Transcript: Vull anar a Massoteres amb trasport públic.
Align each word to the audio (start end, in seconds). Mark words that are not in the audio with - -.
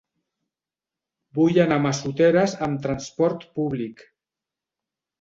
Vull 1.41 1.61
anar 1.67 1.79
a 1.83 1.85
Massoteres 1.85 2.59
amb 2.71 2.83
trasport 2.89 3.49
públic. 3.61 4.07